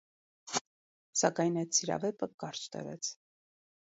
Սակայն 1.21 1.59
այդ 1.63 1.77
սիրավեպը 1.79 2.27
շատ 2.31 2.35
կարճ 2.45 2.65
տևեց։ 2.77 3.13